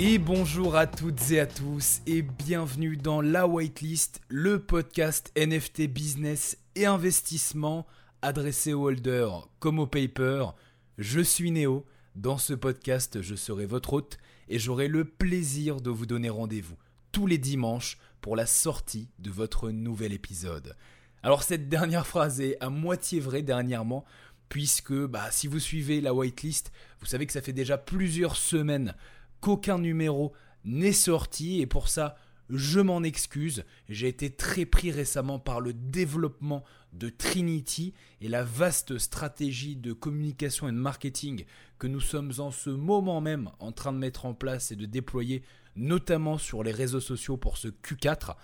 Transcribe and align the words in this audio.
Et 0.00 0.18
bonjour 0.18 0.76
à 0.76 0.86
toutes 0.86 1.32
et 1.32 1.40
à 1.40 1.46
tous 1.46 2.02
et 2.06 2.22
bienvenue 2.22 2.96
dans 2.96 3.20
La 3.20 3.48
Whitelist, 3.48 4.20
le 4.28 4.60
podcast 4.60 5.32
NFT 5.36 5.88
business 5.88 6.56
et 6.76 6.86
investissement 6.86 7.84
adressé 8.22 8.72
aux 8.72 8.84
holders 8.84 9.48
comme 9.58 9.80
aux 9.80 9.88
papers. 9.88 10.54
Je 10.98 11.18
suis 11.18 11.50
Néo. 11.50 11.84
Dans 12.14 12.38
ce 12.38 12.54
podcast, 12.54 13.22
je 13.22 13.34
serai 13.34 13.66
votre 13.66 13.92
hôte 13.92 14.18
et 14.48 14.60
j'aurai 14.60 14.86
le 14.86 15.04
plaisir 15.04 15.80
de 15.80 15.90
vous 15.90 16.06
donner 16.06 16.30
rendez-vous 16.30 16.76
tous 17.10 17.26
les 17.26 17.38
dimanches 17.38 17.98
pour 18.20 18.36
la 18.36 18.46
sortie 18.46 19.08
de 19.18 19.30
votre 19.30 19.70
nouvel 19.70 20.12
épisode. 20.12 20.76
Alors 21.24 21.42
cette 21.42 21.68
dernière 21.68 22.06
phrase 22.06 22.40
est 22.40 22.56
à 22.60 22.70
moitié 22.70 23.18
vraie 23.18 23.42
dernièrement 23.42 24.04
puisque 24.48 24.94
bah, 24.94 25.32
si 25.32 25.48
vous 25.48 25.58
suivez 25.58 26.00
la 26.00 26.14
whitelist, 26.14 26.70
vous 27.00 27.06
savez 27.06 27.26
que 27.26 27.32
ça 27.32 27.42
fait 27.42 27.52
déjà 27.52 27.76
plusieurs 27.76 28.36
semaines 28.36 28.94
qu'aucun 29.40 29.78
numéro 29.78 30.32
n'est 30.64 30.92
sorti 30.92 31.60
et 31.60 31.66
pour 31.66 31.88
ça 31.88 32.16
je 32.50 32.80
m'en 32.80 33.02
excuse. 33.02 33.64
J'ai 33.88 34.08
été 34.08 34.30
très 34.30 34.64
pris 34.64 34.90
récemment 34.90 35.38
par 35.38 35.60
le 35.60 35.72
développement 35.72 36.64
de 36.92 37.10
Trinity 37.10 37.92
et 38.20 38.28
la 38.28 38.42
vaste 38.42 38.98
stratégie 38.98 39.76
de 39.76 39.92
communication 39.92 40.68
et 40.68 40.72
de 40.72 40.76
marketing 40.76 41.44
que 41.78 41.86
nous 41.86 42.00
sommes 42.00 42.32
en 42.38 42.50
ce 42.50 42.70
moment 42.70 43.20
même 43.20 43.50
en 43.58 43.72
train 43.72 43.92
de 43.92 43.98
mettre 43.98 44.24
en 44.24 44.34
place 44.34 44.72
et 44.72 44.76
de 44.76 44.86
déployer, 44.86 45.42
notamment 45.76 46.38
sur 46.38 46.62
les 46.62 46.72
réseaux 46.72 47.00
sociaux 47.00 47.36
pour 47.36 47.58
ce 47.58 47.68
Q4. 47.68 48.36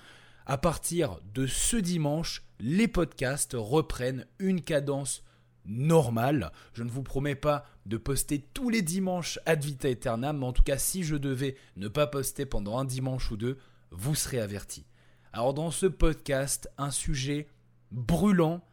À 0.47 0.59
partir 0.59 1.19
de 1.33 1.47
ce 1.47 1.77
dimanche, 1.77 2.43
les 2.61 2.89
podcasts 2.89 3.57
reprennent 3.59 4.27
une 4.39 4.61
cadence 4.61 5.23
normal. 5.67 6.53
Je 6.73 6.83
ne 6.83 6.91
vous 6.91 7.03
promets 7.03 7.35
pas 7.35 7.65
de 7.87 7.97
poster 7.97 8.41
tous 8.55 8.71
les 8.71 8.83
dimanches 8.83 9.39
ad 9.47 9.65
vita 9.65 9.89
aeternam, 9.89 10.39
mais 10.39 10.47
en 10.47 10.53
tout 10.53 10.63
cas, 10.63 10.79
si 10.79 11.03
je 11.03 11.17
devais 11.17 11.57
ne 11.77 11.89
pas 11.89 12.07
poster 12.07 12.47
pendant 12.47 12.79
un 12.79 12.85
dimanche 12.85 13.31
ou 13.31 13.37
deux, 13.37 13.59
vous 13.91 14.15
serez 14.15 14.41
averti. 14.41 14.87
Alors, 15.33 15.55
dans 15.55 15.71
ce 15.71 15.87
podcast, 15.87 16.71
un 16.79 16.91
sujet 16.91 17.49
brûlant, 17.91 18.65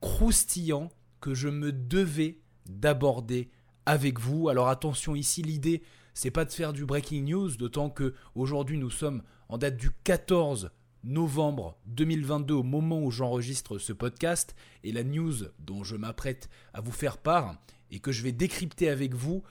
croustillant, 0.00 0.90
que 1.20 1.34
je 1.34 1.48
me 1.48 1.72
devais 1.72 2.38
d'aborder 2.66 3.50
avec 3.86 4.20
vous. 4.20 4.48
Alors, 4.48 4.68
attention 4.68 5.14
ici, 5.14 5.42
l'idée, 5.42 5.82
c'est 6.14 6.30
pas 6.30 6.44
de 6.44 6.52
faire 6.52 6.72
du 6.72 6.84
breaking 6.84 7.24
news, 7.24 7.56
d'autant 7.56 7.90
que 7.90 8.14
aujourd'hui 8.34 8.78
nous 8.78 8.90
sommes 8.90 9.22
en 9.48 9.58
date 9.58 9.76
du 9.76 9.90
14 10.04 10.70
novembre 11.04 11.76
2022 11.86 12.54
au 12.54 12.62
moment 12.62 13.02
où 13.02 13.10
j'enregistre 13.10 13.78
ce 13.78 13.92
podcast 13.92 14.54
et 14.84 14.92
la 14.92 15.04
news 15.04 15.34
dont 15.58 15.84
je 15.84 15.96
m'apprête 15.96 16.48
à 16.74 16.80
vous 16.80 16.92
faire 16.92 17.18
part 17.18 17.56
et 17.90 18.00
que 18.00 18.12
je 18.12 18.22
vais 18.22 18.32
décrypter 18.32 18.88
avec 18.88 19.14
vous 19.14 19.42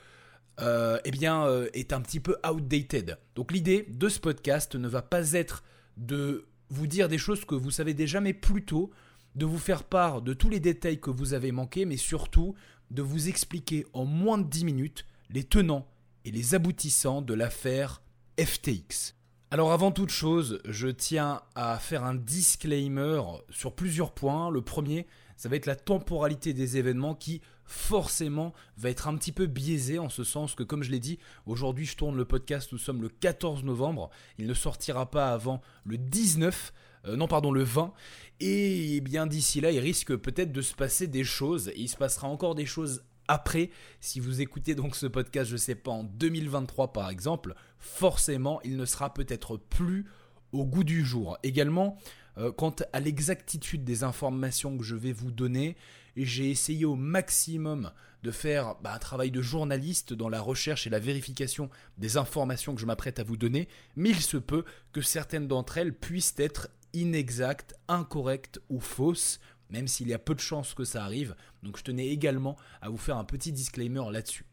euh, 0.60 1.00
eh 1.06 1.12
bien, 1.12 1.46
euh, 1.46 1.70
est 1.74 1.94
un 1.94 2.02
petit 2.02 2.20
peu 2.20 2.36
outdated. 2.48 3.18
Donc 3.36 3.52
l'idée 3.52 3.86
de 3.90 4.10
ce 4.10 4.20
podcast 4.20 4.76
ne 4.76 4.88
va 4.88 5.02
pas 5.02 5.34
être 5.34 5.64
de 5.98 6.48
vous 6.70 6.88
dire 6.88 7.08
des 7.08 7.20
choses 7.20 7.46
que 7.46 7.56
vous 7.56 7.72
savez 7.72 7.94
déjà, 7.94 8.22
mais 8.22 8.34
plutôt 8.34 8.92
de 9.36 9.46
vous 9.46 9.60
faire 9.60 9.84
part 9.84 10.22
de 10.22 10.34
tous 10.34 10.50
les 10.50 10.60
détails 10.60 11.00
que 11.00 11.12
vous 11.12 11.34
avez 11.34 11.52
manqués, 11.52 11.86
mais 11.86 11.98
surtout 11.98 12.56
de 12.90 13.02
vous 13.02 13.30
expliquer 13.30 13.86
en 13.94 14.06
moins 14.06 14.38
de 14.38 14.48
10 14.48 14.66
minutes 14.66 15.06
les 15.30 15.44
tenants 15.44 15.88
et 16.26 16.32
les 16.32 16.56
aboutissants 16.56 17.22
de 17.22 17.34
l'affaire 17.34 18.02
FTX. 18.40 19.17
Alors 19.50 19.72
avant 19.72 19.92
toute 19.92 20.10
chose, 20.10 20.60
je 20.66 20.90
tiens 20.90 21.42
à 21.56 21.80
faire 21.80 22.04
un 22.04 22.16
disclaimer 22.16 23.22
sur 23.50 23.74
plusieurs 23.74 24.12
points. 24.12 24.52
Le 24.52 24.62
premier, 24.62 25.08
ça 25.38 25.48
va 25.48 25.56
être 25.56 25.68
la 25.68 25.78
temporalité 25.78 26.52
des 26.52 26.76
événements 26.76 27.16
qui 27.16 27.42
forcément 27.64 28.54
va 28.76 28.90
être 28.90 29.08
un 29.08 29.16
petit 29.16 29.32
peu 29.32 29.46
biaisé 29.46 30.00
en 30.00 30.10
ce 30.10 30.26
sens 30.26 30.54
que 30.54 30.64
comme 30.64 30.84
je 30.84 30.92
l'ai 30.92 31.00
dit, 31.00 31.18
aujourd'hui 31.46 31.86
je 31.86 31.96
tourne 31.96 32.18
le 32.18 32.26
podcast, 32.26 32.74
nous 32.74 32.78
sommes 32.78 33.02
le 33.02 33.08
14 33.08 33.64
novembre, 33.64 34.10
il 34.38 34.48
ne 34.48 34.54
sortira 34.54 35.10
pas 35.10 35.32
avant 35.32 35.62
le 35.86 35.98
19 35.98 36.74
euh, 37.06 37.16
non 37.16 37.28
pardon 37.28 37.52
le 37.52 37.64
20 37.64 37.94
et 38.42 39.00
bien 39.02 39.28
d'ici 39.28 39.62
là 39.62 39.72
il 39.72 39.80
risque 39.80 40.16
peut-être 40.16 40.52
de 40.52 40.62
se 40.62 40.74
passer 40.74 41.08
des 41.08 41.24
choses. 41.24 41.72
Il 41.78 41.88
se 41.88 41.96
passera 41.96 42.28
encore 42.28 42.56
des 42.56 42.66
choses 42.66 43.04
après, 43.28 43.70
si 44.00 44.20
vous 44.20 44.42
écoutez 44.42 44.76
donc 44.76 44.96
ce 44.96 45.06
podcast, 45.06 45.50
je 45.50 45.58
sais 45.58 45.76
pas, 45.76 45.92
en 45.92 46.04
2023 46.04 46.94
par 46.94 47.10
exemple, 47.10 47.56
forcément, 47.80 48.62
il 48.64 48.78
ne 48.78 48.86
sera 48.86 49.14
peut-être 49.14 49.58
plus 49.58 50.06
au 50.52 50.66
goût 50.66 50.84
du 50.84 51.06
jour. 51.06 51.38
Également, 51.44 51.98
euh, 52.38 52.52
quant 52.52 52.76
à 52.94 53.00
l'exactitude 53.00 53.84
des 53.84 54.04
informations 54.04 54.78
que 54.78 54.84
je 54.84 54.96
vais 54.96 55.12
vous 55.12 55.32
donner, 55.32 55.76
j'ai 56.16 56.50
essayé 56.50 56.86
au 56.86 56.96
maximum 56.96 57.92
de 58.24 58.32
faire 58.32 58.76
bah, 58.82 58.94
un 58.94 59.00
travail 59.00 59.32
de 59.32 59.42
journaliste 59.42 60.14
dans 60.14 60.30
la 60.30 60.42
recherche 60.42 60.88
et 60.88 60.90
la 60.90 61.00
vérification 61.00 61.70
des 61.98 62.18
informations 62.18 62.74
que 62.74 62.82
je 62.82 62.86
m'apprête 62.86 63.20
à 63.20 63.24
vous 63.24 63.38
donner, 63.38 63.68
mais 63.96 64.10
il 64.10 64.22
se 64.22 64.38
peut 64.38 64.66
que 64.92 65.02
certaines 65.02 65.48
d'entre 65.48 65.78
elles 65.78 65.94
puissent 65.94 66.36
être 66.38 66.70
inexactes, 66.94 67.76
incorrectes 67.88 68.60
ou 68.70 68.80
fausses 68.80 69.40
même 69.70 69.88
s'il 69.88 70.08
y 70.08 70.14
a 70.14 70.20
peu 70.20 70.36
de 70.36 70.40
chances 70.40 70.74
que 70.74 70.84
ça 70.84 71.04
arrive. 71.04 71.36
Donc 71.64 71.78
je 71.78 71.84
tenais 71.84 72.08
également 72.08 72.56
à 72.82 72.90
vous 72.90 72.98
faire 72.98 73.18
un 73.18 73.24
petit 73.24 73.52
disclaimer 73.52 74.12
là-dessus. 74.12 74.46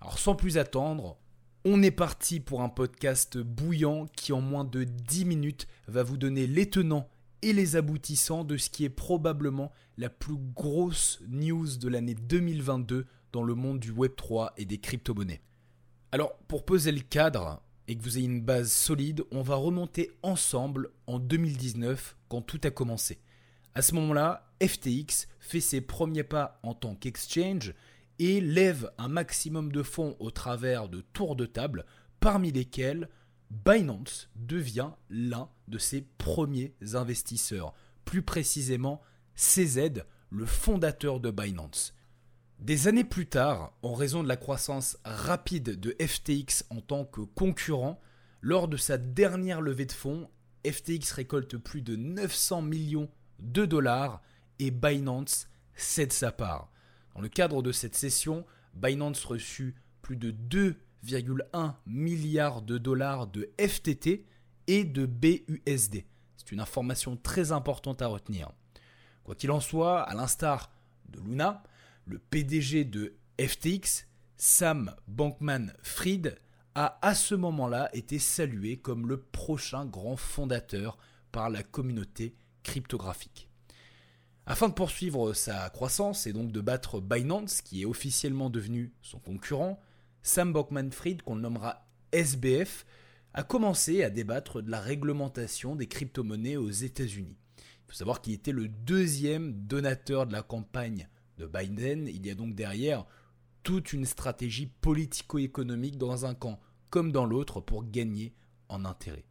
Alors 0.00 0.18
sans 0.18 0.34
plus 0.34 0.58
attendre, 0.58 1.18
on 1.64 1.82
est 1.82 1.90
parti 1.90 2.40
pour 2.40 2.62
un 2.62 2.68
podcast 2.68 3.38
bouillant 3.38 4.06
qui 4.16 4.32
en 4.32 4.40
moins 4.40 4.64
de 4.64 4.84
10 4.84 5.24
minutes 5.26 5.66
va 5.88 6.02
vous 6.02 6.16
donner 6.16 6.46
les 6.46 6.70
tenants 6.70 7.08
et 7.42 7.52
les 7.52 7.76
aboutissants 7.76 8.44
de 8.44 8.56
ce 8.56 8.70
qui 8.70 8.84
est 8.84 8.90
probablement 8.90 9.72
la 9.96 10.10
plus 10.10 10.36
grosse 10.36 11.20
news 11.28 11.76
de 11.76 11.88
l'année 11.88 12.14
2022 12.14 13.06
dans 13.32 13.42
le 13.42 13.54
monde 13.54 13.80
du 13.80 13.92
Web3 13.92 14.50
et 14.56 14.64
des 14.64 14.78
crypto-monnaies. 14.78 15.42
Alors 16.12 16.36
pour 16.48 16.64
poser 16.64 16.92
le 16.92 17.00
cadre 17.00 17.62
et 17.88 17.96
que 17.96 18.02
vous 18.02 18.18
ayez 18.18 18.26
une 18.26 18.42
base 18.42 18.70
solide, 18.70 19.24
on 19.30 19.42
va 19.42 19.56
remonter 19.56 20.10
ensemble 20.22 20.90
en 21.06 21.18
2019 21.18 22.16
quand 22.28 22.42
tout 22.42 22.60
a 22.64 22.70
commencé. 22.70 23.20
À 23.80 23.82
ce 23.82 23.94
moment-là, 23.94 24.52
FTX 24.62 25.26
fait 25.38 25.62
ses 25.62 25.80
premiers 25.80 26.22
pas 26.22 26.60
en 26.62 26.74
tant 26.74 26.94
qu'exchange 26.94 27.72
et 28.18 28.42
lève 28.42 28.92
un 28.98 29.08
maximum 29.08 29.72
de 29.72 29.82
fonds 29.82 30.16
au 30.18 30.30
travers 30.30 30.90
de 30.90 31.00
tours 31.00 31.34
de 31.34 31.46
table, 31.46 31.86
parmi 32.20 32.52
lesquels 32.52 33.08
Binance 33.48 34.28
devient 34.36 34.90
l'un 35.08 35.48
de 35.66 35.78
ses 35.78 36.02
premiers 36.18 36.74
investisseurs, 36.92 37.72
plus 38.04 38.20
précisément 38.20 39.00
CZ, 39.34 40.02
le 40.28 40.44
fondateur 40.44 41.18
de 41.18 41.30
Binance. 41.30 41.94
Des 42.58 42.86
années 42.86 43.02
plus 43.02 43.28
tard, 43.28 43.72
en 43.80 43.94
raison 43.94 44.22
de 44.22 44.28
la 44.28 44.36
croissance 44.36 44.98
rapide 45.06 45.80
de 45.80 45.96
FTX 45.98 46.66
en 46.68 46.82
tant 46.82 47.06
que 47.06 47.22
concurrent, 47.22 47.98
lors 48.42 48.68
de 48.68 48.76
sa 48.76 48.98
dernière 48.98 49.62
levée 49.62 49.86
de 49.86 49.92
fonds, 49.92 50.28
FTX 50.66 51.12
récolte 51.12 51.56
plus 51.56 51.80
de 51.80 51.96
900 51.96 52.60
millions 52.60 53.08
2 53.40 53.66
dollars 53.66 54.22
et 54.58 54.70
Binance 54.70 55.48
cède 55.74 56.12
sa 56.12 56.32
part. 56.32 56.70
Dans 57.14 57.20
le 57.20 57.28
cadre 57.28 57.62
de 57.62 57.72
cette 57.72 57.96
session, 57.96 58.44
Binance 58.74 59.24
reçut 59.24 59.74
plus 60.02 60.16
de 60.16 60.30
2,1 60.30 61.74
milliards 61.86 62.62
de 62.62 62.78
dollars 62.78 63.26
de 63.26 63.50
FTT 63.58 64.26
et 64.66 64.84
de 64.84 65.06
BUSD. 65.06 66.04
C'est 66.36 66.52
une 66.52 66.60
information 66.60 67.16
très 67.16 67.52
importante 67.52 68.02
à 68.02 68.06
retenir. 68.06 68.52
Quoi 69.24 69.34
qu'il 69.34 69.50
en 69.50 69.60
soit, 69.60 70.02
à 70.02 70.14
l'instar 70.14 70.70
de 71.08 71.20
Luna, 71.20 71.62
le 72.06 72.18
PDG 72.18 72.84
de 72.84 73.16
FTX, 73.40 74.06
Sam 74.36 74.94
Bankman-Fried, 75.08 76.38
a 76.74 76.98
à 77.02 77.14
ce 77.14 77.34
moment-là 77.34 77.90
été 77.94 78.18
salué 78.18 78.76
comme 78.76 79.08
le 79.08 79.20
prochain 79.20 79.86
grand 79.86 80.16
fondateur 80.16 80.98
par 81.32 81.50
la 81.50 81.62
communauté 81.62 82.34
cryptographique. 82.62 83.48
Afin 84.46 84.68
de 84.68 84.74
poursuivre 84.74 85.32
sa 85.32 85.70
croissance 85.70 86.26
et 86.26 86.32
donc 86.32 86.50
de 86.50 86.60
battre 86.60 87.00
Binance, 87.00 87.62
qui 87.62 87.82
est 87.82 87.86
officiellement 87.86 88.50
devenu 88.50 88.92
son 89.02 89.18
concurrent, 89.18 89.80
Sam 90.22 90.52
Bankman-Fried, 90.52 91.22
qu'on 91.22 91.36
nommera 91.36 91.86
SBF, 92.12 92.84
a 93.32 93.42
commencé 93.42 94.02
à 94.02 94.10
débattre 94.10 94.62
de 94.62 94.70
la 94.70 94.80
réglementation 94.80 95.76
des 95.76 95.86
crypto-monnaies 95.86 96.56
aux 96.56 96.70
États-Unis. 96.70 97.36
Il 97.58 97.92
faut 97.92 97.94
savoir 97.94 98.20
qu'il 98.20 98.32
était 98.32 98.52
le 98.52 98.68
deuxième 98.68 99.52
donateur 99.52 100.26
de 100.26 100.32
la 100.32 100.42
campagne 100.42 101.08
de 101.38 101.46
Biden. 101.46 102.08
Il 102.08 102.26
y 102.26 102.30
a 102.30 102.34
donc 102.34 102.54
derrière 102.54 103.06
toute 103.62 103.92
une 103.92 104.04
stratégie 104.04 104.66
politico-économique 104.66 105.98
dans 105.98 106.26
un 106.26 106.34
camp 106.34 106.60
comme 106.88 107.12
dans 107.12 107.26
l'autre 107.26 107.60
pour 107.60 107.88
gagner 107.88 108.34
en 108.68 108.84
intérêt. 108.84 109.24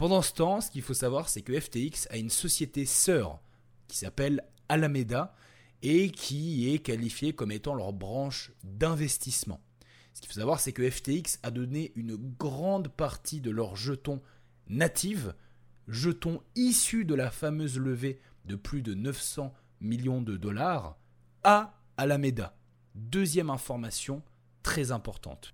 Pendant 0.00 0.22
ce 0.22 0.32
temps, 0.32 0.62
ce 0.62 0.70
qu'il 0.70 0.80
faut 0.80 0.94
savoir, 0.94 1.28
c'est 1.28 1.42
que 1.42 1.60
FTX 1.60 2.08
a 2.08 2.16
une 2.16 2.30
société 2.30 2.86
sœur 2.86 3.38
qui 3.86 3.98
s'appelle 3.98 4.42
Alameda 4.70 5.34
et 5.82 6.10
qui 6.10 6.72
est 6.72 6.78
qualifiée 6.78 7.34
comme 7.34 7.52
étant 7.52 7.74
leur 7.74 7.92
branche 7.92 8.50
d'investissement. 8.64 9.60
Ce 10.14 10.22
qu'il 10.22 10.32
faut 10.32 10.40
savoir, 10.40 10.58
c'est 10.58 10.72
que 10.72 10.88
FTX 10.88 11.38
a 11.42 11.50
donné 11.50 11.92
une 11.96 12.16
grande 12.16 12.88
partie 12.88 13.42
de 13.42 13.50
leurs 13.50 13.76
jetons 13.76 14.22
natifs, 14.70 15.26
jetons 15.86 16.40
issus 16.54 17.04
de 17.04 17.14
la 17.14 17.30
fameuse 17.30 17.78
levée 17.78 18.22
de 18.46 18.56
plus 18.56 18.80
de 18.80 18.94
900 18.94 19.52
millions 19.82 20.22
de 20.22 20.38
dollars, 20.38 20.96
à 21.44 21.78
Alameda. 21.98 22.56
Deuxième 22.94 23.50
information 23.50 24.22
très 24.62 24.92
importante. 24.92 25.52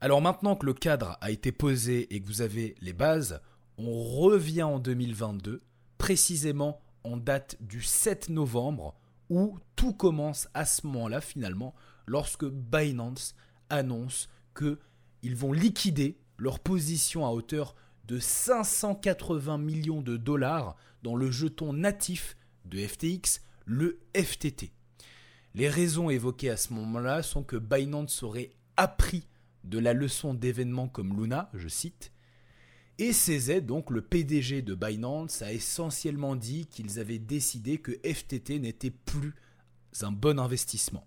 Alors 0.00 0.22
maintenant 0.22 0.56
que 0.56 0.64
le 0.64 0.72
cadre 0.72 1.18
a 1.20 1.30
été 1.30 1.52
posé 1.52 2.14
et 2.14 2.22
que 2.22 2.26
vous 2.26 2.40
avez 2.40 2.74
les 2.80 2.94
bases, 2.94 3.42
on 3.78 4.02
revient 4.02 4.62
en 4.62 4.78
2022, 4.78 5.62
précisément 5.98 6.80
en 7.04 7.16
date 7.16 7.56
du 7.60 7.82
7 7.82 8.30
novembre, 8.30 8.94
où 9.28 9.58
tout 9.74 9.92
commence 9.92 10.48
à 10.54 10.64
ce 10.64 10.86
moment-là 10.86 11.20
finalement, 11.20 11.74
lorsque 12.06 12.44
Binance 12.46 13.34
annonce 13.68 14.28
qu'ils 14.56 15.36
vont 15.36 15.52
liquider 15.52 16.18
leur 16.38 16.60
position 16.60 17.26
à 17.26 17.30
hauteur 17.30 17.74
de 18.06 18.18
580 18.18 19.58
millions 19.58 20.00
de 20.00 20.16
dollars 20.16 20.76
dans 21.02 21.16
le 21.16 21.30
jeton 21.30 21.72
natif 21.72 22.36
de 22.64 22.78
FTX, 22.78 23.40
le 23.64 24.00
FTT. 24.14 24.72
Les 25.54 25.68
raisons 25.68 26.10
évoquées 26.10 26.50
à 26.50 26.56
ce 26.56 26.72
moment-là 26.74 27.22
sont 27.22 27.42
que 27.42 27.56
Binance 27.56 28.22
aurait 28.22 28.50
appris 28.76 29.26
de 29.64 29.78
la 29.78 29.92
leçon 29.92 30.34
d'événements 30.34 30.88
comme 30.88 31.20
Luna, 31.20 31.50
je 31.54 31.68
cite, 31.68 32.12
et 32.98 33.12
CZ, 33.12 33.60
donc 33.60 33.90
le 33.90 34.00
PDG 34.00 34.62
de 34.62 34.74
Binance, 34.74 35.42
a 35.42 35.52
essentiellement 35.52 36.34
dit 36.34 36.66
qu'ils 36.66 36.98
avaient 36.98 37.18
décidé 37.18 37.78
que 37.78 37.92
FTT 38.04 38.58
n'était 38.58 38.90
plus 38.90 39.34
un 40.02 40.12
bon 40.12 40.38
investissement. 40.38 41.06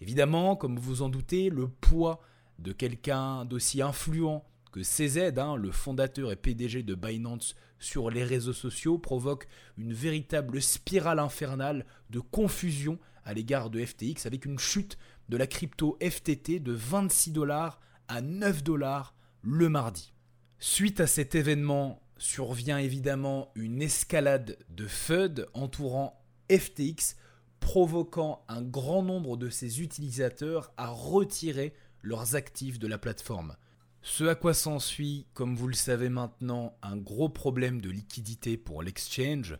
Évidemment, 0.00 0.54
comme 0.54 0.76
vous 0.76 0.96
vous 0.96 1.02
en 1.02 1.08
doutez, 1.08 1.50
le 1.50 1.68
poids 1.68 2.20
de 2.58 2.72
quelqu'un 2.72 3.44
d'aussi 3.44 3.82
influent 3.82 4.44
que 4.70 4.80
CZ, 4.80 5.38
hein, 5.38 5.56
le 5.56 5.72
fondateur 5.72 6.30
et 6.30 6.36
PDG 6.36 6.82
de 6.82 6.94
Binance 6.94 7.56
sur 7.78 8.10
les 8.10 8.22
réseaux 8.22 8.52
sociaux, 8.52 8.98
provoque 8.98 9.48
une 9.76 9.92
véritable 9.92 10.60
spirale 10.60 11.18
infernale 11.18 11.86
de 12.10 12.20
confusion 12.20 12.98
à 13.24 13.34
l'égard 13.34 13.70
de 13.70 13.84
FTX 13.84 14.26
avec 14.26 14.44
une 14.44 14.58
chute 14.58 14.98
de 15.28 15.36
la 15.36 15.46
crypto 15.46 15.98
FTT 16.00 16.60
de 16.60 16.72
26 16.72 17.32
dollars 17.32 17.80
à 18.08 18.20
9 18.20 18.62
dollars 18.62 19.14
le 19.42 19.68
mardi. 19.68 20.12
Suite 20.60 20.98
à 20.98 21.06
cet 21.06 21.36
événement, 21.36 22.02
survient 22.16 22.78
évidemment 22.78 23.52
une 23.54 23.80
escalade 23.80 24.58
de 24.70 24.88
FUD 24.88 25.46
entourant 25.54 26.20
FTX, 26.50 27.14
provoquant 27.60 28.44
un 28.48 28.62
grand 28.62 29.04
nombre 29.04 29.36
de 29.36 29.50
ses 29.50 29.80
utilisateurs 29.82 30.72
à 30.76 30.88
retirer 30.88 31.74
leurs 32.02 32.34
actifs 32.34 32.80
de 32.80 32.88
la 32.88 32.98
plateforme. 32.98 33.56
Ce 34.02 34.24
à 34.24 34.34
quoi 34.34 34.52
s'ensuit, 34.52 35.26
comme 35.32 35.54
vous 35.54 35.68
le 35.68 35.74
savez 35.74 36.08
maintenant, 36.08 36.76
un 36.82 36.96
gros 36.96 37.28
problème 37.28 37.80
de 37.80 37.90
liquidité 37.90 38.56
pour 38.56 38.82
l'exchange 38.82 39.56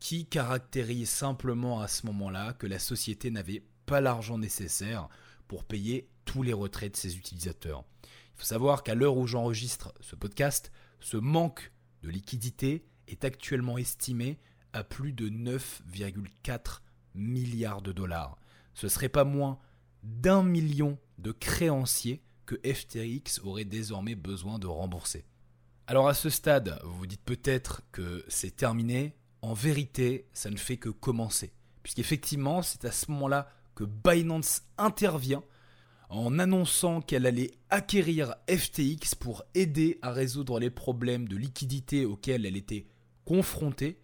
qui 0.00 0.26
caractérise 0.26 1.10
simplement 1.10 1.80
à 1.80 1.86
ce 1.86 2.06
moment-là 2.06 2.54
que 2.54 2.66
la 2.66 2.80
société 2.80 3.30
n'avait 3.30 3.62
pas 3.86 4.00
l'argent 4.00 4.38
nécessaire 4.38 5.08
pour 5.46 5.62
payer 5.62 6.08
tous 6.24 6.42
les 6.42 6.52
retraits 6.52 6.92
de 6.92 6.96
ses 6.96 7.16
utilisateurs. 7.16 7.84
Faut 8.40 8.46
savoir 8.46 8.82
qu'à 8.82 8.94
l'heure 8.94 9.18
où 9.18 9.26
j'enregistre 9.26 9.92
ce 10.00 10.16
podcast, 10.16 10.72
ce 10.98 11.18
manque 11.18 11.72
de 12.02 12.08
liquidité 12.08 12.86
est 13.06 13.26
actuellement 13.26 13.76
estimé 13.76 14.38
à 14.72 14.82
plus 14.82 15.12
de 15.12 15.28
9,4 15.28 16.80
milliards 17.14 17.82
de 17.82 17.92
dollars. 17.92 18.38
Ce 18.72 18.88
serait 18.88 19.10
pas 19.10 19.24
moins 19.24 19.58
d'un 20.02 20.42
million 20.42 20.98
de 21.18 21.32
créanciers 21.32 22.22
que 22.46 22.54
FTX 22.64 23.40
aurait 23.44 23.66
désormais 23.66 24.14
besoin 24.14 24.58
de 24.58 24.66
rembourser. 24.66 25.26
Alors 25.86 26.08
à 26.08 26.14
ce 26.14 26.30
stade, 26.30 26.80
vous 26.82 26.96
vous 26.96 27.06
dites 27.06 27.24
peut-être 27.26 27.82
que 27.92 28.24
c'est 28.26 28.56
terminé. 28.56 29.14
En 29.42 29.52
vérité, 29.52 30.30
ça 30.32 30.48
ne 30.48 30.56
fait 30.56 30.78
que 30.78 30.88
commencer. 30.88 31.52
Puisqu'effectivement, 31.82 32.62
c'est 32.62 32.86
à 32.86 32.90
ce 32.90 33.10
moment-là 33.10 33.52
que 33.74 33.84
Binance 33.84 34.62
intervient 34.78 35.44
en 36.10 36.40
annonçant 36.40 37.00
qu'elle 37.00 37.24
allait 37.24 37.52
acquérir 37.70 38.34
FTX 38.48 39.14
pour 39.18 39.44
aider 39.54 39.98
à 40.02 40.10
résoudre 40.10 40.58
les 40.58 40.70
problèmes 40.70 41.28
de 41.28 41.36
liquidité 41.36 42.04
auxquels 42.04 42.44
elle 42.44 42.56
était 42.56 42.86
confrontée. 43.24 44.00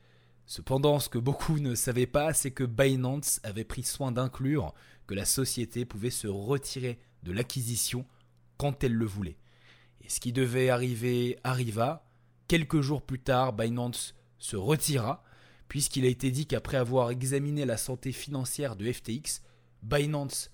Cependant, 0.46 1.00
ce 1.00 1.08
que 1.08 1.18
beaucoup 1.18 1.58
ne 1.58 1.74
savaient 1.74 2.06
pas, 2.06 2.32
c'est 2.32 2.52
que 2.52 2.62
Binance 2.62 3.40
avait 3.42 3.64
pris 3.64 3.82
soin 3.82 4.12
d'inclure 4.12 4.72
que 5.08 5.14
la 5.14 5.24
société 5.24 5.84
pouvait 5.84 6.10
se 6.10 6.28
retirer 6.28 7.00
de 7.24 7.32
l'acquisition 7.32 8.06
quand 8.56 8.84
elle 8.84 8.94
le 8.94 9.04
voulait. 9.04 9.38
Et 10.00 10.08
ce 10.08 10.20
qui 10.20 10.32
devait 10.32 10.70
arriver 10.70 11.38
arriva. 11.42 12.04
Quelques 12.46 12.80
jours 12.80 13.02
plus 13.02 13.18
tard, 13.18 13.52
Binance 13.52 14.14
se 14.38 14.54
retira, 14.54 15.24
puisqu'il 15.66 16.04
a 16.04 16.08
été 16.08 16.30
dit 16.30 16.46
qu'après 16.46 16.76
avoir 16.76 17.10
examiné 17.10 17.64
la 17.64 17.76
santé 17.76 18.12
financière 18.12 18.76
de 18.76 18.92
FTX, 18.92 19.42
Binance 19.82 20.52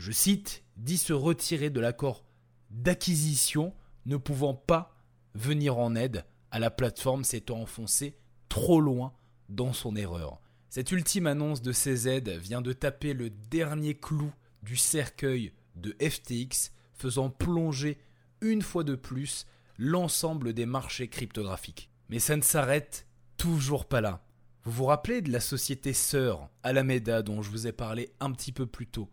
je 0.00 0.12
cite, 0.12 0.64
dit 0.76 0.96
se 0.96 1.12
retirer 1.12 1.68
de 1.68 1.78
l'accord 1.78 2.24
d'acquisition, 2.70 3.74
ne 4.06 4.16
pouvant 4.16 4.54
pas 4.54 4.96
venir 5.34 5.76
en 5.76 5.94
aide 5.94 6.24
à 6.50 6.58
la 6.58 6.70
plateforme 6.70 7.22
s'étant 7.22 7.60
enfoncée 7.60 8.16
trop 8.48 8.80
loin 8.80 9.12
dans 9.50 9.74
son 9.74 9.94
erreur. 9.96 10.40
Cette 10.70 10.90
ultime 10.90 11.26
annonce 11.26 11.60
de 11.60 11.72
CZ 11.72 12.38
vient 12.38 12.62
de 12.62 12.72
taper 12.72 13.12
le 13.12 13.28
dernier 13.28 13.94
clou 13.94 14.32
du 14.62 14.76
cercueil 14.76 15.52
de 15.76 15.94
FTX, 16.00 16.72
faisant 16.94 17.28
plonger 17.28 17.98
une 18.40 18.62
fois 18.62 18.84
de 18.84 18.94
plus 18.94 19.46
l'ensemble 19.78 20.54
des 20.54 20.66
marchés 20.66 21.08
cryptographiques. 21.08 21.90
Mais 22.08 22.20
ça 22.20 22.36
ne 22.36 22.42
s'arrête 22.42 23.06
toujours 23.36 23.86
pas 23.86 24.00
là. 24.00 24.24
Vous 24.64 24.72
vous 24.72 24.84
rappelez 24.86 25.20
de 25.20 25.30
la 25.30 25.40
société 25.40 25.92
sœur 25.92 26.48
Alameda 26.62 27.22
dont 27.22 27.42
je 27.42 27.50
vous 27.50 27.66
ai 27.66 27.72
parlé 27.72 28.12
un 28.20 28.32
petit 28.32 28.52
peu 28.52 28.66
plus 28.66 28.86
tôt? 28.86 29.10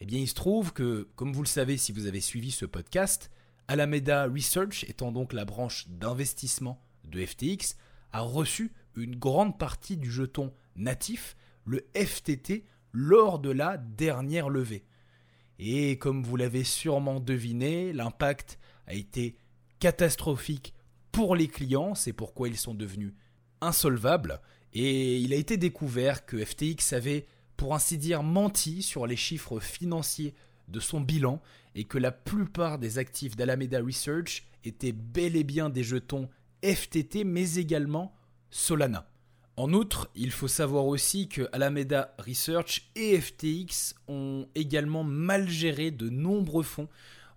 Eh 0.00 0.06
bien, 0.06 0.18
il 0.18 0.28
se 0.28 0.34
trouve 0.34 0.72
que, 0.72 1.08
comme 1.16 1.32
vous 1.32 1.42
le 1.42 1.48
savez 1.48 1.76
si 1.76 1.92
vous 1.92 2.06
avez 2.06 2.20
suivi 2.20 2.50
ce 2.50 2.66
podcast, 2.66 3.30
Alameda 3.68 4.26
Research, 4.26 4.84
étant 4.88 5.10
donc 5.10 5.32
la 5.32 5.44
branche 5.44 5.88
d'investissement 5.88 6.82
de 7.04 7.24
FTX, 7.24 7.76
a 8.12 8.20
reçu 8.20 8.72
une 8.94 9.16
grande 9.16 9.58
partie 9.58 9.96
du 9.96 10.10
jeton 10.10 10.52
natif, 10.76 11.36
le 11.64 11.86
FTT, 11.96 12.64
lors 12.92 13.38
de 13.38 13.50
la 13.50 13.76
dernière 13.78 14.48
levée. 14.48 14.84
Et 15.58 15.98
comme 15.98 16.22
vous 16.22 16.36
l'avez 16.36 16.64
sûrement 16.64 17.20
deviné, 17.20 17.92
l'impact 17.92 18.58
a 18.86 18.94
été 18.94 19.36
catastrophique 19.78 20.74
pour 21.10 21.34
les 21.34 21.48
clients, 21.48 21.94
c'est 21.94 22.12
pourquoi 22.12 22.48
ils 22.48 22.58
sont 22.58 22.74
devenus 22.74 23.14
insolvables, 23.62 24.40
et 24.74 25.16
il 25.18 25.32
a 25.32 25.36
été 25.36 25.56
découvert 25.56 26.26
que 26.26 26.42
FTX 26.44 26.92
avait 26.92 27.26
pour 27.56 27.74
ainsi 27.74 27.98
dire, 27.98 28.22
menti 28.22 28.82
sur 28.82 29.06
les 29.06 29.16
chiffres 29.16 29.60
financiers 29.60 30.34
de 30.68 30.80
son 30.80 31.00
bilan 31.00 31.40
et 31.74 31.84
que 31.84 31.98
la 31.98 32.12
plupart 32.12 32.78
des 32.78 32.98
actifs 32.98 33.36
d'Alameda 33.36 33.80
Research 33.80 34.46
étaient 34.64 34.92
bel 34.92 35.36
et 35.36 35.44
bien 35.44 35.70
des 35.70 35.84
jetons 35.84 36.28
FTT 36.64 37.24
mais 37.24 37.54
également 37.54 38.14
Solana. 38.50 39.08
En 39.56 39.72
outre, 39.72 40.10
il 40.14 40.32
faut 40.32 40.48
savoir 40.48 40.86
aussi 40.86 41.28
que 41.28 41.48
Alameda 41.52 42.14
Research 42.18 42.90
et 42.94 43.18
FTX 43.18 43.94
ont 44.06 44.46
également 44.54 45.02
mal 45.02 45.48
géré 45.48 45.90
de 45.90 46.10
nombreux 46.10 46.62
fonds 46.62 46.88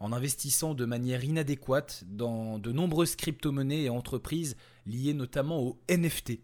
en 0.01 0.11
investissant 0.11 0.73
de 0.73 0.85
manière 0.85 1.23
inadéquate 1.23 2.03
dans 2.07 2.59
de 2.59 2.71
nombreuses 2.71 3.15
crypto-monnaies 3.15 3.83
et 3.83 3.89
entreprises 3.89 4.57
liées 4.85 5.13
notamment 5.13 5.61
aux 5.61 5.79
NFT. 5.89 6.39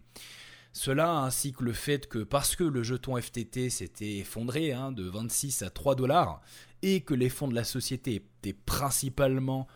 Cela 0.77 1.20
ainsi 1.20 1.53
que 1.53 1.63
le 1.63 1.72
fait 1.72 2.05
que 2.10 2.20
parce 2.20 2.58
que 2.58 2.65
le 2.65 2.84
jeton 2.84 3.15
FTT 3.15 3.70
s'était 3.70 4.17
effondré 4.17 4.74
hein, 4.74 4.91
de 4.91 5.03
26 5.03 5.62
à 5.62 5.70
3 5.70 5.96
dollars 5.96 6.41
et 6.82 7.00
que 7.00 7.13
les 7.13 7.29
fonds 7.29 7.48
de 7.48 7.55
la 7.55 7.63
société 7.63 8.15
étaient 8.15 8.51
principalement 8.51 9.70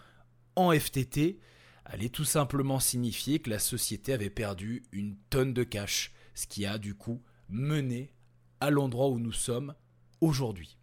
en 0.58 0.78
FTT, 0.78 1.40
allait 1.86 2.10
tout 2.10 2.26
simplement 2.26 2.82
signifier 2.82 3.40
que 3.40 3.50
la 3.50 3.60
société 3.60 4.12
avait 4.12 4.30
perdu 4.30 4.84
une 4.92 5.16
tonne 5.30 5.54
de 5.54 5.64
cash, 5.64 6.12
ce 6.34 6.48
qui 6.48 6.66
a 6.66 6.78
du 6.78 6.96
coup 6.96 7.22
mené 7.48 8.14
à 8.60 8.70
l'endroit 8.70 9.08
où 9.08 9.20
nous 9.20 9.32
sommes 9.32 9.76
aujourd'hui. 10.20 10.78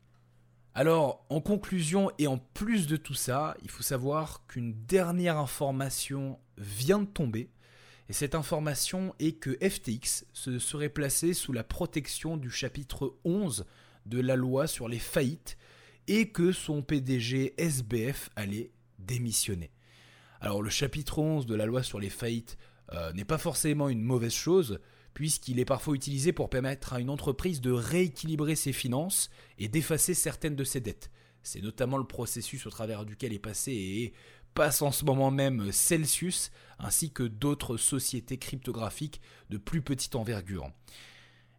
Alors, 0.73 1.27
en 1.29 1.43
conclusion 1.43 2.11
et 2.17 2.27
en 2.27 2.39
plus 2.39 2.87
de 2.87 2.97
tout 2.97 3.13
ça, 3.13 3.55
il 3.63 3.69
faut 3.69 3.83
savoir 3.83 4.47
qu'une 4.47 4.73
dernière 4.87 5.37
information 5.37 6.39
vient 6.57 7.01
de 7.01 7.05
tomber 7.05 7.51
et 8.09 8.13
cette 8.13 8.35
information 8.35 9.15
est 9.19 9.33
que 9.33 9.57
FTX 9.67 10.27
se 10.33 10.59
serait 10.59 10.89
placé 10.89 11.35
sous 11.35 11.53
la 11.53 11.65
protection 11.65 12.37
du 12.37 12.51
chapitre 12.51 13.17
11 13.25 13.67
de 14.07 14.21
la 14.21 14.37
loi 14.37 14.67
sur 14.67 14.89
les 14.89 15.01
faillites 15.01 15.59
et 16.07 16.31
que 16.31 16.53
son 16.53 16.83
PDG 16.83 17.55
SBF 17.59 18.31
allait 18.37 18.71
démissionner. 18.99 19.73
Alors 20.41 20.63
le 20.63 20.71
chapitre 20.71 21.19
11 21.19 21.47
de 21.47 21.55
la 21.55 21.67
loi 21.67 21.83
sur 21.83 21.99
les 21.99 22.11
faillites 22.11 22.57
euh, 22.93 23.13
n'est 23.13 23.25
pas 23.25 23.39
forcément 23.39 23.89
une 23.89 24.03
mauvaise 24.03 24.33
chose, 24.33 24.79
puisqu'il 25.13 25.59
est 25.59 25.65
parfois 25.65 25.95
utilisé 25.95 26.33
pour 26.33 26.51
permettre 26.51 26.93
à 26.93 27.01
une 27.01 27.11
entreprise 27.11 27.61
de 27.61 27.73
rééquilibrer 27.73 28.55
ses 28.55 28.73
finances 28.73 29.31
et 29.59 29.67
d'effacer 29.69 30.15
certaines 30.15 30.55
de 30.55 30.63
ses 30.65 30.81
dettes. 30.81 31.11
C'est 31.43 31.63
notamment 31.63 31.99
le 31.99 32.07
processus 32.07 32.67
au 32.67 32.71
travers 32.71 33.05
duquel 33.05 33.33
est 33.33 33.41
passé 33.41 33.73
et 33.73 34.13
passe 34.57 34.81
en 34.81 34.91
ce 34.91 35.05
moment 35.05 35.31
même 35.31 35.71
Celsius, 35.71 36.51
ainsi 36.79 37.11
que 37.11 37.23
d'autres 37.23 37.77
sociétés 37.77 38.39
cryptographiques 38.39 39.21
de 39.51 39.59
plus 39.59 39.83
petite 39.83 40.17
envergure. 40.17 40.71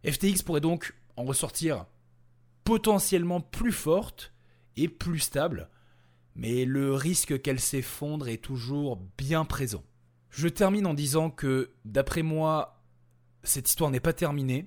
FTX 0.04 0.42
pourrait 0.42 0.60
donc 0.60 0.94
en 1.16 1.24
ressortir 1.24 1.86
potentiellement 2.64 3.40
plus 3.40 3.72
forte 3.72 4.32
et 4.76 4.88
plus 4.88 5.20
stable, 5.20 5.70
mais 6.34 6.64
le 6.64 6.92
risque 6.92 7.40
qu'elle 7.40 7.60
s'effondre 7.60 8.28
est 8.28 8.42
toujours 8.42 9.00
bien 9.16 9.44
présent. 9.44 9.84
Je 10.30 10.48
termine 10.48 10.86
en 10.86 10.94
disant 10.94 11.30
que, 11.30 11.70
d'après 11.84 12.22
moi, 12.22 12.82
cette 13.44 13.68
histoire 13.68 13.92
n'est 13.92 14.00
pas 14.00 14.12
terminée, 14.12 14.66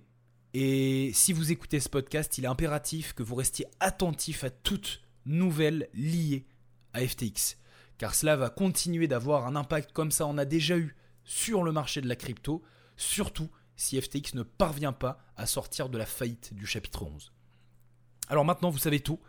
et 0.54 1.12
si 1.14 1.34
vous 1.34 1.52
écoutez 1.52 1.82
ce 1.82 1.90
podcast, 1.90 2.38
il 2.38 2.46
est 2.46 2.48
impératif 2.48 3.12
que 3.14 3.24
vous 3.24 3.36
restiez 3.36 3.66
attentif 3.82 4.46
à 4.46 4.50
toute 4.50 5.02
nouvelle 5.26 5.90
liée 5.94 6.46
à 6.94 7.06
FTX, 7.06 7.58
car 8.02 8.16
cela 8.16 8.36
va 8.36 8.50
continuer 8.50 9.08
d'avoir 9.08 9.46
un 9.46 9.56
impact 9.56 9.92
comme 9.92 10.10
ça 10.10 10.26
on 10.26 10.40
a 10.40 10.46
déjà 10.46 10.76
eu 10.76 10.96
sur 11.24 11.62
le 11.62 11.72
marché 11.72 12.02
de 12.02 12.08
la 12.08 12.16
crypto, 12.16 12.64
surtout 12.98 13.48
si 13.76 14.02
FTX 14.02 14.34
ne 14.34 14.42
parvient 14.42 14.92
pas 14.92 15.20
à 15.38 15.46
sortir 15.46 15.88
de 15.88 16.00
la 16.00 16.08
faillite 16.08 16.52
du 16.56 16.66
chapitre 16.66 17.04
11. 17.04 17.32
Alors 18.28 18.44
maintenant, 18.44 18.72
vous 18.72 18.80
savez 18.80 19.02
tout. 19.02 19.20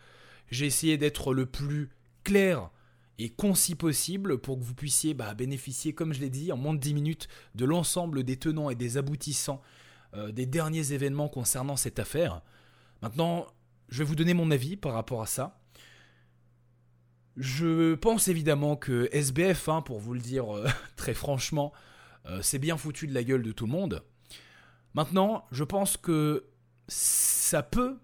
J'ai 0.50 0.64
essayé 0.64 0.96
d'être 0.96 1.34
le 1.34 1.44
plus 1.44 1.90
clair 2.24 2.70
et 3.18 3.28
concis 3.28 3.74
possible 3.74 4.38
pour 4.38 4.58
que 4.58 4.64
vous 4.64 4.74
puissiez 4.74 5.12
bah, 5.12 5.34
bénéficier, 5.34 5.94
comme 5.94 6.14
je 6.14 6.20
l'ai 6.20 6.30
dit, 6.30 6.50
en 6.50 6.56
moins 6.56 6.72
de 6.72 6.80
10 6.80 6.94
minutes 6.94 7.28
de 7.54 7.66
l'ensemble 7.66 8.22
des 8.24 8.38
tenants 8.38 8.70
et 8.70 8.74
des 8.74 8.96
aboutissants 8.96 9.60
euh, 10.14 10.32
des 10.32 10.46
derniers 10.46 10.94
événements 10.94 11.28
concernant 11.28 11.76
cette 11.76 11.98
affaire. 11.98 12.40
Maintenant, 13.02 13.48
je 13.90 13.98
vais 13.98 14.04
vous 14.04 14.16
donner 14.16 14.32
mon 14.32 14.50
avis 14.50 14.78
par 14.78 14.94
rapport 14.94 15.20
à 15.20 15.26
ça. 15.26 15.61
Je 17.36 17.94
pense 17.94 18.28
évidemment 18.28 18.76
que 18.76 19.08
SBF, 19.12 19.68
hein, 19.68 19.82
pour 19.82 19.98
vous 19.98 20.14
le 20.14 20.20
dire 20.20 20.54
euh, 20.54 20.68
très 20.96 21.14
franchement, 21.14 21.72
euh, 22.26 22.40
c'est 22.42 22.58
bien 22.58 22.76
foutu 22.76 23.06
de 23.06 23.14
la 23.14 23.24
gueule 23.24 23.42
de 23.42 23.52
tout 23.52 23.66
le 23.66 23.72
monde. 23.72 24.04
Maintenant, 24.94 25.46
je 25.50 25.64
pense 25.64 25.96
que 25.96 26.44
ça 26.88 27.62
peut 27.62 27.98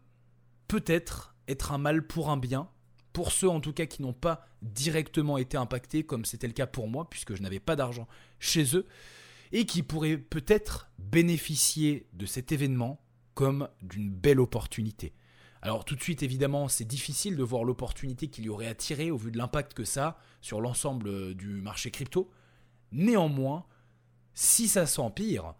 peut-être 0.66 1.34
être 1.46 1.72
un 1.72 1.78
mal 1.78 2.06
pour 2.06 2.30
un 2.30 2.36
bien, 2.36 2.68
pour 3.12 3.32
ceux 3.32 3.48
en 3.48 3.60
tout 3.60 3.72
cas 3.72 3.86
qui 3.86 4.02
n'ont 4.02 4.12
pas 4.12 4.46
directement 4.62 5.38
été 5.38 5.56
impactés, 5.56 6.04
comme 6.04 6.24
c'était 6.24 6.46
le 6.46 6.52
cas 6.52 6.66
pour 6.66 6.88
moi, 6.88 7.08
puisque 7.08 7.34
je 7.34 7.42
n'avais 7.42 7.60
pas 7.60 7.76
d'argent 7.76 8.08
chez 8.38 8.76
eux, 8.76 8.86
et 9.52 9.66
qui 9.66 9.82
pourraient 9.82 10.18
peut-être 10.18 10.90
bénéficier 10.98 12.06
de 12.12 12.26
cet 12.26 12.52
événement 12.52 13.00
comme 13.34 13.68
d'une 13.82 14.10
belle 14.10 14.40
opportunité. 14.40 15.12
Alors 15.62 15.84
tout 15.84 15.96
de 15.96 16.02
suite, 16.02 16.22
évidemment, 16.22 16.68
c'est 16.68 16.84
difficile 16.84 17.36
de 17.36 17.42
voir 17.42 17.64
l'opportunité 17.64 18.28
qu'il 18.28 18.44
y 18.44 18.48
aurait 18.48 18.68
attiré 18.68 19.10
au 19.10 19.16
vu 19.16 19.30
de 19.30 19.38
l'impact 19.38 19.74
que 19.74 19.84
ça 19.84 20.06
a 20.06 20.18
sur 20.40 20.60
l'ensemble 20.60 21.34
du 21.34 21.60
marché 21.60 21.90
crypto. 21.90 22.30
Néanmoins, 22.92 23.66
si 24.34 24.68
ça 24.68 24.86
s'empire, 24.86 25.54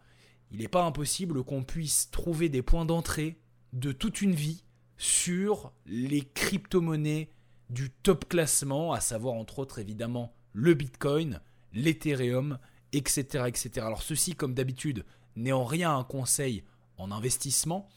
il 0.50 0.60
n'est 0.60 0.68
pas 0.68 0.84
impossible 0.84 1.42
qu'on 1.42 1.64
puisse 1.64 2.10
trouver 2.10 2.48
des 2.48 2.62
points 2.62 2.84
d'entrée 2.84 3.40
de 3.72 3.92
toute 3.92 4.22
une 4.22 4.34
vie 4.34 4.62
sur 4.96 5.72
les 5.86 6.22
crypto-monnaies 6.22 7.30
du 7.70 7.90
top 7.90 8.28
classement, 8.28 8.92
à 8.92 9.00
savoir 9.00 9.34
entre 9.34 9.58
autres 9.58 9.78
évidemment 9.78 10.34
le 10.52 10.74
Bitcoin, 10.74 11.40
l'Ethereum, 11.72 12.58
etc., 12.92 13.44
etc. 13.46 13.70
Alors 13.86 14.02
ceci, 14.02 14.34
comme 14.34 14.54
d'habitude, 14.54 15.04
n'est 15.36 15.52
en 15.52 15.64
rien 15.64 15.96
un 15.96 16.04
conseil 16.04 16.64
en 16.96 17.10
investissement. 17.12 17.88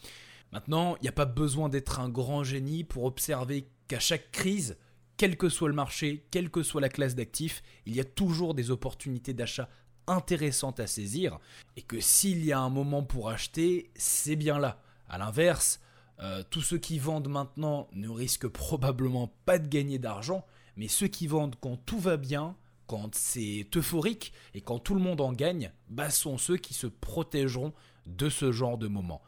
Maintenant, 0.51 0.96
il 0.98 1.03
n'y 1.03 1.10
a 1.10 1.13
pas 1.13 1.25
besoin 1.25 1.70
d'être 1.70 2.00
un 2.00 2.10
grand 2.10 2.43
génie 2.43 2.84
pour 2.84 3.05
observer 3.05 3.67
qu'à 3.88 4.00
chaque 4.00 4.31
crise, 4.31 4.77
quel 5.17 5.38
que 5.38 5.50
soit 5.50 5.70
le 5.70 5.75
marché, 5.75 6.25
quelle 6.31 6.50
que 6.50 6.63
soit 6.63 6.81
la 6.81 6.89
classe 6.89 7.15
d'actifs, 7.15 7.63
il 7.86 7.96
y 7.96 8.00
a 8.00 8.05
toujours 8.05 8.53
des 8.53 8.72
opportunités 8.72 9.34
d'achat 9.34 9.70
intéressantes 10.08 10.79
à 10.79 10.88
saisir, 10.88 11.39
et 11.77 11.81
que 11.81 12.00
s'il 12.00 12.43
y 12.43 12.51
a 12.51 12.60
un 12.60 12.70
moment 12.70 13.03
pour 13.03 13.29
acheter, 13.29 13.91
c'est 13.96 14.36
bien 14.36 14.60
là. 14.60 14.81
A 15.08 15.17
l'inverse, 15.17 15.79
euh, 16.22 16.43
tous 16.50 16.62
ceux 16.62 16.77
qui 16.77 17.00
vendent 17.00 17.29
maintenant 17.29 17.88
ne 17.93 18.10
risquent 18.10 18.48
probablement 18.50 19.34
pas 19.46 19.58
de 19.58 19.67
gagner 19.67 20.00
d'argent, 20.00 20.46
mais 20.75 20.88
ceux 20.88 21.08
qui 21.08 21.27
vendent 21.27 21.55
quand 21.62 21.77
tout 21.86 22.00
va 22.00 22.17
bien, 22.17 22.55
quand 22.88 23.15
c'est 23.15 23.67
euphorique 23.75 24.34
et 24.53 24.62
quand 24.62 24.79
tout 24.79 24.96
le 24.96 25.01
monde 25.01 25.22
en 25.22 25.31
gagne, 25.31 25.72
bah 25.89 26.10
sont 26.10 26.38
ceux 26.38 26.58
qui 26.58 26.74
se 26.74 26.88
protégeront 26.88 27.74
de 28.05 28.29
ce 28.29 28.51
genre 28.51 28.77
de 28.77 28.88
moments. 28.88 29.22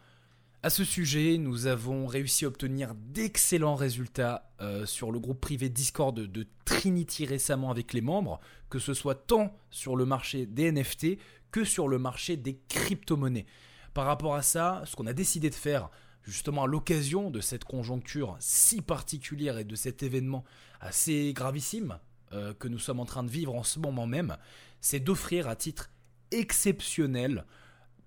À 0.65 0.69
ce 0.69 0.85
sujet, 0.85 1.37
nous 1.37 1.67
avons 1.67 2.07
réussi 2.07 2.45
à 2.45 2.47
obtenir 2.47 2.95
d'excellents 2.95 3.75
résultats 3.75 4.49
euh, 4.61 4.85
sur 4.85 5.11
le 5.11 5.19
groupe 5.19 5.41
privé 5.41 5.67
Discord 5.67 6.17
de 6.17 6.47
Trinity 6.63 7.25
récemment 7.25 7.69
avec 7.69 7.91
les 7.91 7.99
membres, 7.99 8.39
que 8.69 8.79
ce 8.79 8.93
soit 8.93 9.27
tant 9.27 9.53
sur 9.71 9.97
le 9.97 10.05
marché 10.05 10.45
des 10.45 10.71
NFT 10.71 11.17
que 11.51 11.65
sur 11.65 11.89
le 11.89 11.99
marché 11.99 12.37
des 12.37 12.61
crypto-monnaies. 12.69 13.45
Par 13.93 14.05
rapport 14.05 14.35
à 14.35 14.41
ça, 14.41 14.81
ce 14.85 14.95
qu'on 14.95 15.05
a 15.05 15.11
décidé 15.11 15.49
de 15.49 15.55
faire, 15.55 15.89
justement 16.23 16.63
à 16.63 16.67
l'occasion 16.67 17.29
de 17.29 17.41
cette 17.41 17.65
conjoncture 17.65 18.37
si 18.39 18.81
particulière 18.81 19.57
et 19.57 19.65
de 19.65 19.75
cet 19.75 20.01
événement 20.01 20.45
assez 20.79 21.33
gravissime 21.33 21.99
euh, 22.31 22.53
que 22.53 22.69
nous 22.69 22.79
sommes 22.79 23.01
en 23.01 23.05
train 23.05 23.23
de 23.23 23.29
vivre 23.29 23.53
en 23.53 23.63
ce 23.63 23.79
moment 23.79 24.07
même, 24.07 24.37
c'est 24.79 25.01
d'offrir 25.01 25.49
à 25.49 25.57
titre 25.57 25.89
exceptionnel, 26.31 27.43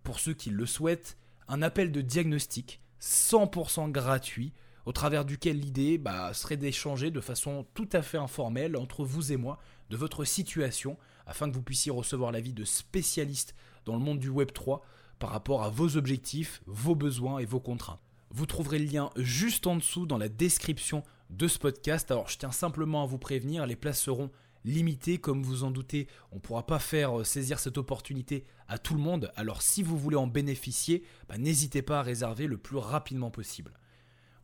pour 0.02 0.20
ceux 0.20 0.32
qui 0.32 0.48
le 0.48 0.64
souhaitent, 0.64 1.18
un 1.48 1.62
appel 1.62 1.92
de 1.92 2.00
diagnostic 2.00 2.80
100% 3.00 3.90
gratuit 3.90 4.52
au 4.84 4.92
travers 4.92 5.24
duquel 5.24 5.58
l'idée 5.58 5.98
bah, 5.98 6.32
serait 6.32 6.56
d'échanger 6.56 7.10
de 7.10 7.20
façon 7.20 7.66
tout 7.74 7.88
à 7.92 8.02
fait 8.02 8.18
informelle 8.18 8.76
entre 8.76 9.04
vous 9.04 9.32
et 9.32 9.36
moi 9.36 9.58
de 9.90 9.96
votre 9.96 10.24
situation 10.24 10.96
afin 11.26 11.50
que 11.50 11.54
vous 11.54 11.62
puissiez 11.62 11.90
recevoir 11.90 12.32
l'avis 12.32 12.52
de 12.52 12.64
spécialistes 12.64 13.54
dans 13.84 13.94
le 13.94 14.00
monde 14.00 14.18
du 14.18 14.28
Web 14.28 14.52
3 14.52 14.82
par 15.18 15.30
rapport 15.30 15.62
à 15.62 15.70
vos 15.70 15.96
objectifs, 15.96 16.62
vos 16.66 16.94
besoins 16.94 17.38
et 17.38 17.44
vos 17.44 17.60
contraintes. 17.60 18.00
Vous 18.30 18.46
trouverez 18.46 18.78
le 18.78 18.86
lien 18.86 19.10
juste 19.16 19.66
en 19.66 19.76
dessous 19.76 20.06
dans 20.06 20.18
la 20.18 20.28
description 20.28 21.02
de 21.30 21.48
ce 21.48 21.58
podcast. 21.58 22.10
Alors 22.10 22.28
je 22.28 22.38
tiens 22.38 22.52
simplement 22.52 23.02
à 23.02 23.06
vous 23.06 23.18
prévenir, 23.18 23.66
les 23.66 23.76
places 23.76 24.00
seront 24.00 24.30
limité, 24.66 25.18
comme 25.18 25.42
vous 25.42 25.64
en 25.64 25.70
doutez, 25.70 26.08
on 26.32 26.36
ne 26.36 26.40
pourra 26.40 26.66
pas 26.66 26.78
faire 26.78 27.20
euh, 27.20 27.24
saisir 27.24 27.58
cette 27.58 27.78
opportunité 27.78 28.44
à 28.68 28.78
tout 28.78 28.94
le 28.94 29.00
monde, 29.00 29.30
alors 29.36 29.62
si 29.62 29.82
vous 29.82 29.98
voulez 29.98 30.16
en 30.16 30.26
bénéficier, 30.26 31.04
bah, 31.28 31.38
n'hésitez 31.38 31.82
pas 31.82 32.00
à 32.00 32.02
réserver 32.02 32.46
le 32.46 32.58
plus 32.58 32.76
rapidement 32.76 33.30
possible. 33.30 33.72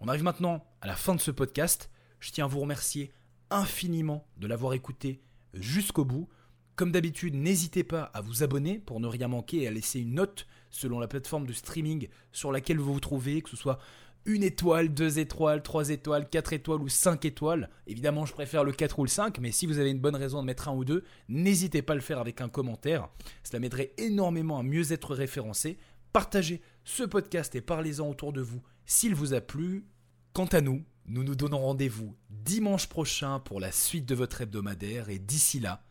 On 0.00 0.08
arrive 0.08 0.22
maintenant 0.22 0.64
à 0.80 0.86
la 0.86 0.96
fin 0.96 1.14
de 1.14 1.20
ce 1.20 1.30
podcast, 1.30 1.90
je 2.20 2.30
tiens 2.30 2.44
à 2.44 2.48
vous 2.48 2.60
remercier 2.60 3.12
infiniment 3.50 4.26
de 4.38 4.46
l'avoir 4.46 4.74
écouté 4.74 5.20
jusqu'au 5.54 6.04
bout. 6.04 6.28
Comme 6.74 6.92
d'habitude, 6.92 7.34
n'hésitez 7.34 7.84
pas 7.84 8.04
à 8.14 8.20
vous 8.22 8.42
abonner 8.42 8.78
pour 8.78 8.98
ne 8.98 9.06
rien 9.06 9.28
manquer 9.28 9.62
et 9.62 9.68
à 9.68 9.70
laisser 9.70 10.00
une 10.00 10.14
note 10.14 10.46
selon 10.70 10.98
la 11.00 11.08
plateforme 11.08 11.46
de 11.46 11.52
streaming 11.52 12.08
sur 12.32 12.50
laquelle 12.50 12.78
vous 12.78 12.94
vous 12.94 13.00
trouvez, 13.00 13.42
que 13.42 13.50
ce 13.50 13.56
soit 13.56 13.78
une 14.24 14.42
étoile, 14.42 14.88
deux 14.88 15.18
étoiles, 15.18 15.62
trois 15.62 15.90
étoiles, 15.90 16.28
quatre 16.28 16.52
étoiles 16.52 16.80
ou 16.80 16.88
cinq 16.88 17.24
étoiles. 17.24 17.70
Évidemment, 17.86 18.26
je 18.26 18.32
préfère 18.32 18.64
le 18.64 18.72
4 18.72 18.98
ou 18.98 19.04
le 19.04 19.08
5, 19.08 19.38
mais 19.38 19.52
si 19.52 19.66
vous 19.66 19.78
avez 19.78 19.90
une 19.90 20.00
bonne 20.00 20.16
raison 20.16 20.40
de 20.40 20.46
mettre 20.46 20.68
un 20.68 20.74
ou 20.74 20.84
deux, 20.84 21.04
n'hésitez 21.28 21.82
pas 21.82 21.92
à 21.94 21.96
le 21.96 22.02
faire 22.02 22.18
avec 22.18 22.40
un 22.40 22.48
commentaire. 22.48 23.08
Cela 23.42 23.60
m'aiderait 23.60 23.92
énormément 23.98 24.58
à 24.58 24.62
mieux 24.62 24.92
être 24.92 25.14
référencé. 25.14 25.78
Partagez 26.12 26.60
ce 26.84 27.02
podcast 27.02 27.54
et 27.54 27.60
parlez-en 27.60 28.08
autour 28.08 28.32
de 28.32 28.42
vous 28.42 28.62
s'il 28.86 29.14
vous 29.14 29.34
a 29.34 29.40
plu. 29.40 29.86
Quant 30.32 30.46
à 30.46 30.60
nous, 30.60 30.84
nous 31.06 31.24
nous 31.24 31.34
donnons 31.34 31.58
rendez-vous 31.58 32.16
dimanche 32.30 32.88
prochain 32.88 33.40
pour 33.40 33.60
la 33.60 33.72
suite 33.72 34.06
de 34.06 34.14
votre 34.14 34.40
hebdomadaire 34.40 35.08
et 35.08 35.18
d'ici 35.18 35.60
là, 35.60 35.84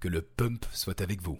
que 0.00 0.08
le 0.08 0.22
pump 0.22 0.64
soit 0.72 1.00
avec 1.00 1.22
vous. 1.22 1.38